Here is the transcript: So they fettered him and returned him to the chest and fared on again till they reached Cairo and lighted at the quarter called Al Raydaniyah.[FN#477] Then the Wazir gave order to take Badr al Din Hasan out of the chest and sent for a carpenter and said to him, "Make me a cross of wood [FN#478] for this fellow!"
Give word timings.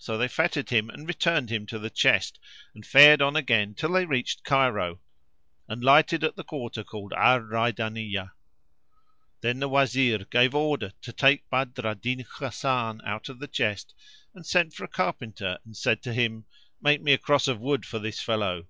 So 0.00 0.18
they 0.18 0.26
fettered 0.26 0.70
him 0.70 0.90
and 0.90 1.06
returned 1.06 1.48
him 1.48 1.64
to 1.66 1.78
the 1.78 1.90
chest 1.90 2.40
and 2.74 2.84
fared 2.84 3.22
on 3.22 3.36
again 3.36 3.72
till 3.74 3.92
they 3.92 4.04
reached 4.04 4.42
Cairo 4.42 5.00
and 5.68 5.84
lighted 5.84 6.24
at 6.24 6.34
the 6.34 6.42
quarter 6.42 6.82
called 6.82 7.12
Al 7.12 7.38
Raydaniyah.[FN#477] 7.42 8.30
Then 9.42 9.60
the 9.60 9.68
Wazir 9.68 10.24
gave 10.28 10.56
order 10.56 10.90
to 11.02 11.12
take 11.12 11.48
Badr 11.50 11.86
al 11.86 11.94
Din 11.94 12.26
Hasan 12.40 13.00
out 13.06 13.28
of 13.28 13.38
the 13.38 13.46
chest 13.46 13.94
and 14.34 14.44
sent 14.44 14.74
for 14.74 14.82
a 14.82 14.88
carpenter 14.88 15.60
and 15.64 15.76
said 15.76 16.02
to 16.02 16.12
him, 16.12 16.46
"Make 16.80 17.00
me 17.00 17.12
a 17.12 17.18
cross 17.18 17.46
of 17.46 17.60
wood 17.60 17.82
[FN#478] 17.82 17.86
for 17.86 17.98
this 18.00 18.20
fellow!" 18.20 18.66